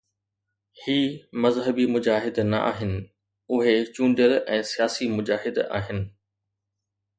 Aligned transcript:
هي 0.87 1.27
مذهبي 1.33 1.85
مجاهد 1.95 2.35
نه 2.51 2.57
آهن، 2.71 2.93
اهي 3.51 3.77
چونڊيل 3.95 4.33
۽ 4.59 4.61
سياسي 4.71 5.07
مجاهد 5.19 5.57
آهن. 5.81 5.99